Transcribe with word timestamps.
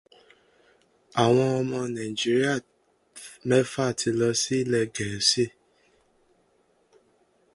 Àwon 1.23 1.49
ọmọ 1.59 1.79
Nàíjíríà 1.93 2.55
meẹ́fà 3.47 3.85
ti 3.99 4.09
lọ 4.19 4.29
sí 4.41 4.57
ilè 4.63 4.81
Gẹ̀ẹ́sì. 4.95 5.45